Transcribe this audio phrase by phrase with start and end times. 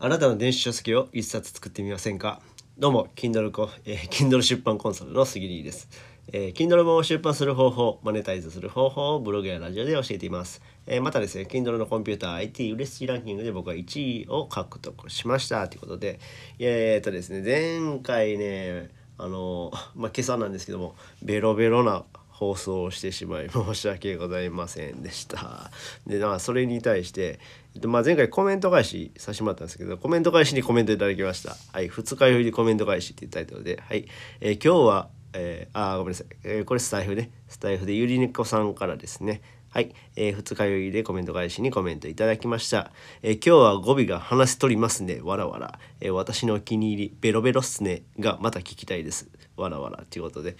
[0.00, 2.40] あなたの電子書籍を一冊作ってみませんか？
[2.78, 5.88] どうも Kindle こ、えー、Kindle 出版コンサルの杉里です、
[6.32, 15.68] えー、Kindle 本を出版する方法マネタイズする方法をブログやラジオで教えています、えー、またですね Kindle のコンピューター IT 売れ筋ランキングで僕は1位を獲得しました。
[15.68, 16.18] ということで
[16.58, 22.02] えー、っとですね前回ねあのまあ今朝なんですけどもベロベロな
[22.34, 25.70] 放送をしてしまい申し訳ございませんでした。
[26.04, 27.38] でまあそれに対して、
[27.76, 31.56] えっと、まあ前回コメント返しさせてもらったんですけどコメント返しにコメントいただきました。
[31.72, 34.06] はい二日酔いでコメント返しっていうタイトルではい、
[34.40, 39.42] えー、今日はえー、あごめんなさい、えー、これスタイフねスタイフでゆりねこさんからですね
[39.74, 42.92] はい、えー、二日酔いでコメント返しにコメントいただきました。
[43.22, 45.18] えー、今日は語尾が話しとりますね。
[45.20, 45.80] わらわら。
[46.00, 48.02] えー、私のお気に入り、ベロベロっすね。
[48.20, 49.28] がまた聞きたいです。
[49.56, 50.04] わらわら。
[50.08, 50.54] ということで。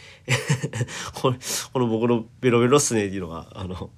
[1.15, 1.39] これ、
[1.73, 3.91] この僕のベロベロっすねっていうのが、あの、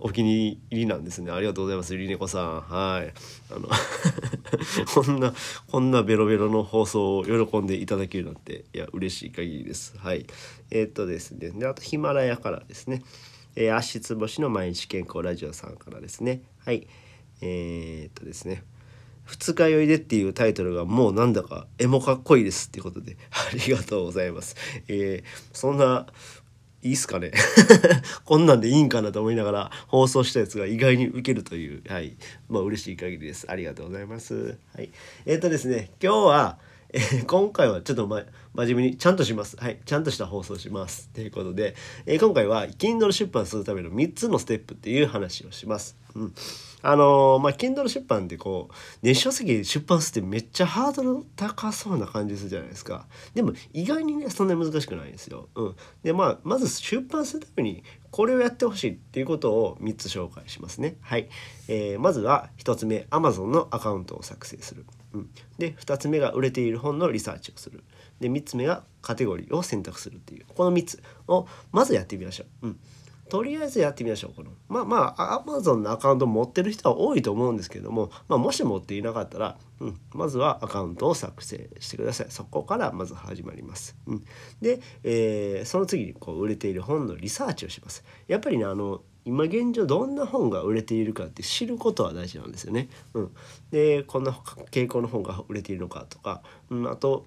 [0.00, 1.30] お気に入りなんですね。
[1.30, 1.94] ありがとうございます。
[1.94, 2.60] ゆりねこさん。
[2.62, 3.14] はい。
[3.54, 3.68] あの
[4.92, 5.32] こんな、
[5.68, 9.96] こんなベロベロの放送を喜んでいただけるなんて、いや、嬉しい限りです。
[9.98, 10.26] はい。
[10.72, 11.50] えー、っとですね。
[11.50, 13.04] で、あとヒマラヤからですね。
[13.56, 16.42] えー、足つぼしの毎日健康ラジオさんからですね。
[16.64, 16.86] はい。
[17.40, 18.62] えー、っとですね。
[19.24, 24.56] 二日酔いでっていうタイトルがもうなんだかエモかっこいいですっていうことで ありがとうございます。
[24.88, 26.06] えー、そんな
[26.82, 27.32] いいっすかね。
[28.26, 31.82] こんなんでいいんかなと思いながら放送したやつが意外に受けるという。
[31.88, 32.16] はい。
[32.48, 33.50] まあ嬉しい限りです。
[33.50, 34.58] ありがとうございます。
[34.74, 34.90] はい。
[35.24, 36.58] えー、っとですね今日は
[36.94, 38.22] えー、今回はちょっと、ま、
[38.54, 39.56] 真面目にちゃんとします。
[39.56, 39.80] はい。
[39.84, 41.08] ちゃんとした放送します。
[41.08, 41.74] ということで、
[42.06, 45.96] えー、今回は Kindle 出版するための3つのステップっていう話をします。
[46.14, 46.34] うん。
[46.82, 53.08] あのー、まあ、Kindle 出版ってこう、電子書籍出版するってめっちゃハードル高そうな感じするじゃないですか。
[53.34, 55.48] でも意外にね、そんなに難しくないんですよ。
[55.56, 55.76] うん。
[56.04, 60.94] で、まあ、まず出版するためにこれをやってほしいっていうことを3つ紹介しますね。
[61.00, 61.28] はい。
[61.66, 64.84] えー、まずは1つ目、Amazon のアカウントを作成する。
[65.14, 67.82] うん、で2つ目が売れている本のリサーチをする
[68.20, 72.66] で3つ目がカテゴリーを選択するっていうこの3つをまずやってみましょう。
[72.68, 72.78] うん
[73.28, 74.32] とりあえずやってみましょう。
[74.34, 82.26] このまあまあ Amazon のアカウント持ってる人は多いと思うんですけども、まあ、もし持っていなかったら、うん、まずはアカウントを作成してください。
[82.28, 83.96] そこからまず始まります。
[84.06, 84.24] うん、
[84.60, 88.04] で、えー、その次にこう売れている本のリサーチをします。
[88.28, 92.88] やっぱりねあの今現状どんな本が売れているかって知ることは大事なんですよね。
[93.14, 93.30] うん、
[93.70, 94.32] でこんな
[94.70, 97.24] 傾向の本が売れているのかとか、うん、あと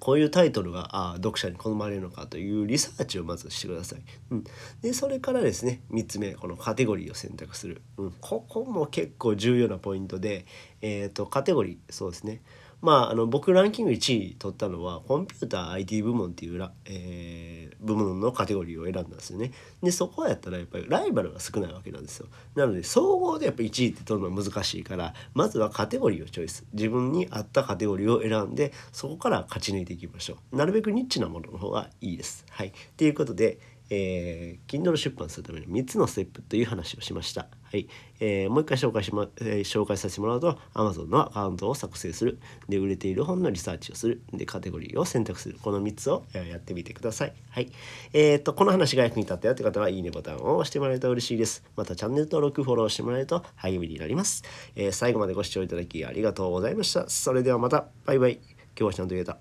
[0.00, 4.00] こういうタイトルがあ読者に好まれるのかというリサーチをまずしてください。
[4.30, 4.44] うん、
[4.82, 10.46] でそれからですね3つ目このカテゴリーを選択する、うん、ここも結構重要なポイントで、
[10.80, 12.42] えーとカテゴリーそうですね。
[12.82, 19.52] まあ、あの僕ランキング1位取ったのはコンピューター IT 部門っていうら、えー、部門のカテゴリーを選んだんですよね。
[19.82, 22.26] でそこはやったらやっぱりライバルが少ないわけなんですよ。
[22.54, 30.56] なので総合でやっぱ1位って取るのは難しいからまずはカテゴリーをチョイス自分に合ったカテゴリーを選んでそこから勝ち抜いていきましょう。
[30.56, 32.44] なるべくニッチなものの方がいいです。
[32.50, 33.58] はい、ということで
[33.90, 37.48] えー、Kindle 出版するための3つのステップという話をしました。
[37.62, 37.88] はい。
[38.20, 42.38] えー、もう一回紹介しま、えー、紹介させてもらうと、Amazon のアカウントを作成する。
[42.68, 44.22] で、売れている本のリサーチをする。
[44.32, 45.58] で、カテゴリーを選択する。
[45.60, 47.34] この3つを、やってみてください。
[47.50, 47.70] はい。
[48.12, 51.64] えっ、と、この話が役に立ったよって方は、いいねボタンを押してもらえると嬉しいです。
[51.76, 54.44] また、チャンネル登録、フォローしてもらえると励みになります。
[54.74, 57.08] えー最後までご視聴いただきありがとうございました。
[57.08, 58.34] それではまた、バイバイ。
[58.34, 58.44] 今
[58.76, 59.38] 日はちゃんと言えた。